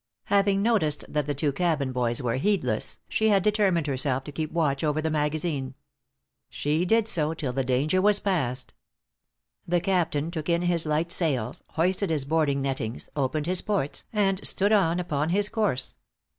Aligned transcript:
Having 0.33 0.63
noticed 0.63 1.05
that 1.07 1.27
the 1.27 1.35
two 1.35 1.51
cabin 1.53 1.91
boys 1.91 2.23
were 2.23 2.37
heedless, 2.37 2.97
she 3.07 3.29
had 3.29 3.43
determined 3.43 3.85
herself 3.85 4.23
to 4.23 4.31
keep 4.31 4.51
watch 4.51 4.83
over 4.83 4.99
the 4.99 5.11
magazine. 5.11 5.75
She 6.49 6.85
did 6.85 7.07
so 7.07 7.35
till 7.35 7.53
the 7.53 7.63
danger 7.63 8.01
was 8.01 8.19
past. 8.19 8.73
The 9.67 9.79
captain 9.79 10.31
took 10.31 10.49
in 10.49 10.63
his 10.63 10.87
light 10.87 11.11
sails, 11.11 11.61
hoisted 11.73 12.09
his 12.09 12.25
boarding 12.25 12.63
nettings, 12.63 13.09
opened 13.15 13.45
his 13.45 13.61
ports, 13.61 14.05
and 14.11 14.43
stood 14.43 14.71
on 14.71 14.99
upon 14.99 15.29
his 15.29 15.49
course. 15.49 15.97